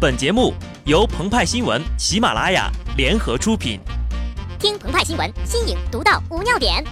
[0.00, 0.54] 本节目
[0.86, 3.78] 由澎湃新闻、喜马拉雅联合出品。
[4.58, 6.82] 听澎湃新闻，新颖独到，无尿点。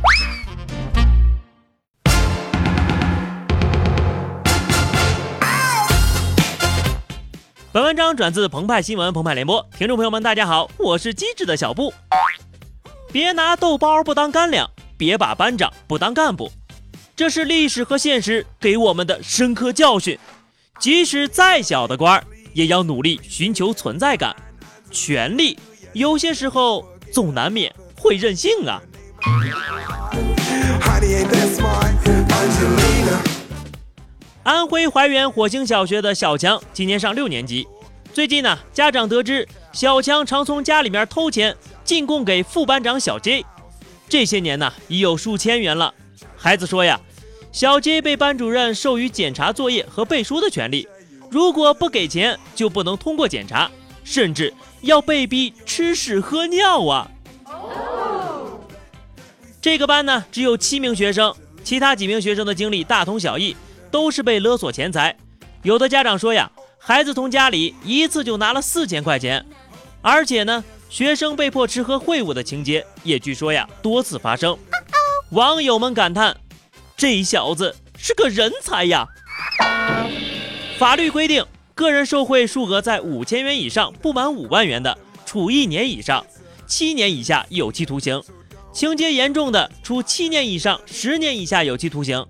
[7.72, 11.94] 本文章转自澎湃新闻、澎湃联播，听众朋友们，大家好，我是机智的小布。
[13.10, 16.52] 别拿豆包不当干粮，别把班长不当干部，
[17.16, 20.18] 这是历史和现实给我们的深刻教训。
[20.78, 22.22] 即使再小的官儿。
[22.58, 24.34] 也要努力寻求存在感，
[24.90, 25.56] 权力
[25.92, 28.82] 有些时候总难免会任性啊。
[34.42, 37.64] 安徽怀远火星小学的小强今年上六年级，
[38.12, 43.46] 最近呢，家长得知小强常从家里面偷钱进贡给副班长小 J，
[44.08, 45.94] 这些年呢已有数千元了。
[46.36, 47.00] 孩子说呀，
[47.52, 50.88] 小 J 被班主任授予检查作业和背书的权利。
[51.30, 53.70] 如果不给钱，就不能通过检查，
[54.02, 57.10] 甚至要被逼吃屎喝尿啊！
[59.60, 63.56] 这个班呢，只有七名学生，其他几名学生的经历大同小异，
[63.90, 65.14] 都是被勒索钱财。
[65.62, 69.44] 有的家长说呀，孩子从家里一次就拿了四千块钱，
[70.00, 74.56] 而且呢，学生被迫吃喝会务的情节也据说呀多次发生。
[75.30, 76.34] 网友们感叹：
[76.96, 79.06] 这小子是个人才呀！
[80.78, 86.24] 法律规定，个人受贿数额在五千元以上不满五万元的，处一年以上
[86.68, 88.20] 七年以下有期徒刑；
[88.72, 92.24] 情节严重的，处七年以上十年以下有期徒刑。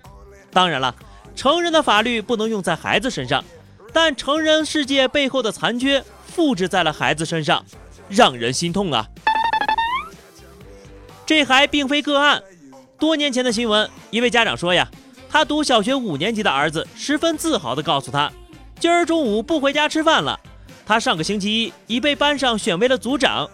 [0.50, 0.96] 当然了，
[1.36, 3.44] 成人的法律不能用在孩子身上，
[3.92, 7.62] 但成人世界背后的残缺复制在了孩子身上，
[8.08, 9.06] 让人心痛啊！
[11.26, 12.42] 这还并非个案，
[12.98, 14.90] 多年前的新闻，一位家长说呀。
[15.38, 18.28] 他读小学五年级的儿子十分自豪地告诉他
[18.80, 20.36] ：“今儿中午不回家吃饭了。”
[20.84, 23.48] 他上个星期一已被班上选为了组长，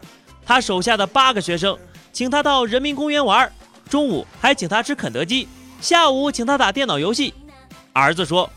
[0.46, 1.76] 他手下的八个学生
[2.10, 3.52] 请他到人民公园玩，
[3.86, 5.46] 中午还请他吃肯德基，
[5.78, 7.34] 下午请他打电脑游戏。
[7.92, 8.48] 儿子说：“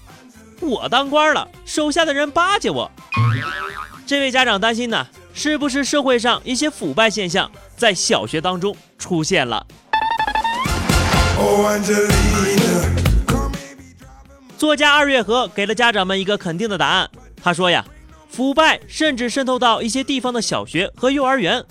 [0.62, 2.90] 我当官了，手下的人巴结我。”
[4.08, 9.68] 这位家长担心呢，是不是社会上一些腐败现象在小学当中出现了？
[14.58, 17.10] 作家二月河给了家长们一个肯定的答案。
[17.42, 17.86] 他说呀，
[18.28, 21.64] 腐败甚至渗透到一些地方的小学和幼儿园。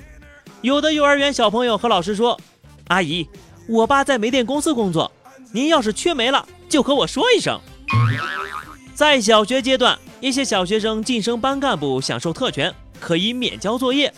[0.60, 2.40] 有的幼儿园小朋友和老师说
[2.88, 3.28] ：“阿姨，
[3.68, 5.10] 我爸在煤电公司工作，
[5.52, 7.60] 您要是缺煤了，就和我说一声。”
[8.94, 14.14] 在小学阶段，一些小学生晋升班干部享受特权，可以免交作业。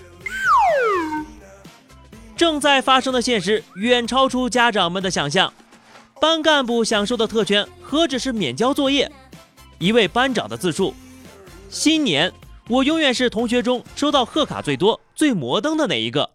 [2.37, 5.53] 正在发生的现实远超出家长们的想象。
[6.21, 9.11] 班干部享受的特权何止是免交作业？
[9.79, 10.93] 一位班长的自述：
[11.71, 12.33] 新年
[12.69, 16.29] 我永远是同学中收到贺卡最多、最摩登的那一个。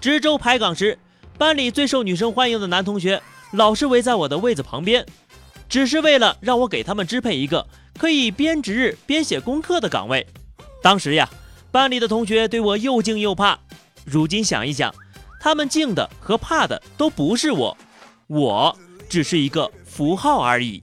[0.00, 0.96] 值周排岗时，
[1.36, 3.20] 班里最受女生欢迎的男同学
[3.52, 5.04] 老是围在我的位子旁边，
[5.68, 7.66] 只是为了让我给他们支配一个
[7.98, 10.24] 可以边值日边写功课的岗位。
[10.80, 11.28] 当时呀，
[11.72, 13.58] 班里的同学对我又敬又怕。
[14.04, 14.94] 如今想一想，
[15.40, 17.76] 他们敬的和怕的都不是我，
[18.28, 18.78] 我。
[19.14, 20.82] 只是一个符号而已。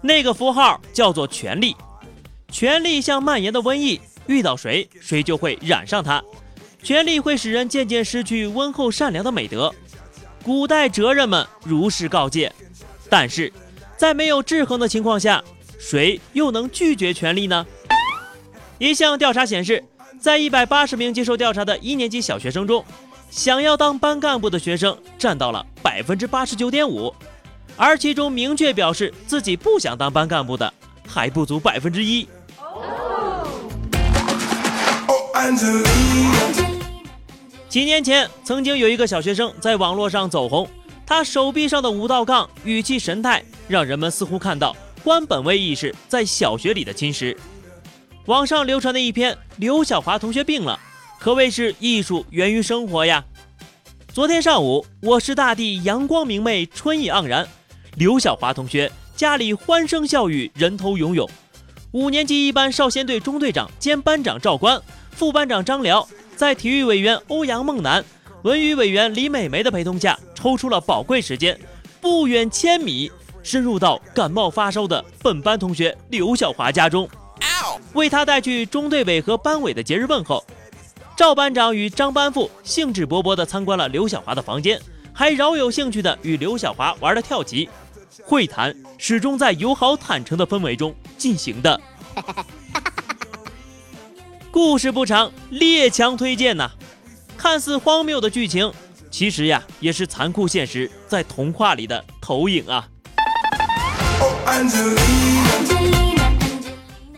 [0.00, 1.76] 那个符号叫做权力，
[2.50, 6.20] 权力像蔓延的瘟疫，遇到谁，谁就会染上它。
[6.82, 9.72] 权力会使人渐渐失去温厚善良的美德。
[10.42, 12.52] 古代哲人们如是告诫。
[13.08, 13.52] 但是，
[13.96, 15.40] 在没有制衡的情况下，
[15.78, 17.64] 谁又能拒绝权力呢？
[18.80, 19.84] 一项调查显示，
[20.18, 22.84] 在一百八十名接受调查的一年级小学生中，
[23.30, 27.14] 想要当班干部的学生占到了百分之八十九点五，
[27.76, 30.72] 而其中明确表示自己不想当班干部的
[31.06, 32.28] 还不足百分之一。
[37.68, 40.68] 几年前，曾经有一个小学生在网络上走红，
[41.06, 47.36] 他手臂上的五道杠、语气神态，让人们似乎看到官本位意识在小学里的侵蚀。
[48.26, 50.78] 网上流传的一篇刘晓华同学病了。
[51.20, 53.22] 可谓是艺术源于生活呀！
[54.10, 57.46] 昨天上午，我市大地阳光明媚，春意盎然。
[57.96, 61.28] 刘小华同学家里欢声笑语，人头涌涌。
[61.90, 64.80] 五年级一班少先队中队长兼班长赵官、
[65.10, 68.02] 副班长张辽，在体育委员欧阳梦楠、
[68.42, 71.60] 文娱委员李美梅的陪同下，抽出了宝贵时间，
[72.00, 73.12] 不远千米，
[73.42, 77.06] 深入到感冒发烧的本班同学刘小华家中，
[77.92, 80.42] 为他带去中队委和班委的节日问候。
[81.20, 84.80] 赵班长与张班副兴致勃勃地参观了刘小华的房间，
[85.12, 87.68] 还饶有兴趣地与刘小华玩了跳棋。
[88.24, 91.78] 会谈始终在友好坦诚的氛围中进行的。
[94.50, 96.70] 故事不长，列强推荐呐。
[97.36, 98.72] 看似荒谬的剧情，
[99.10, 102.88] 其实呀也是残酷现实在童话里的投影啊。